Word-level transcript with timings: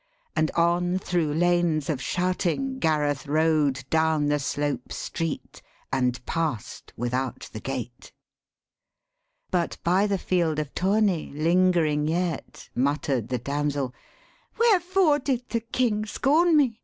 And 0.35 0.49
on 0.55 0.97
thro' 0.97 1.25
lanes 1.25 1.87
of 1.87 2.01
shouting 2.01 2.79
Gareth 2.79 3.27
rode 3.27 3.85
Down 3.91 4.29
the 4.29 4.39
slope 4.39 4.91
street, 4.91 5.61
and 5.93 6.25
past 6.25 6.91
without 6.97 7.47
the 7.53 7.59
gate. 7.59 8.11
But 9.51 9.77
by 9.83 10.07
the 10.07 10.17
field 10.17 10.57
of 10.57 10.73
tourney 10.73 11.29
lingering 11.35 12.07
yet 12.07 12.67
Mutter'd 12.73 13.27
the 13.29 13.37
damsel, 13.37 13.93
'Wherefore 14.57 15.19
did 15.19 15.47
the 15.49 15.59
King 15.61 16.07
Scorn 16.07 16.57
me? 16.57 16.79